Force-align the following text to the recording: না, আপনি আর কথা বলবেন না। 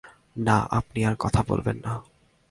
না, 0.37 0.57
আপনি 0.71 1.05
আর 1.05 1.15
কথা 1.19 1.43
বলবেন 1.47 1.77
না। 1.85 1.93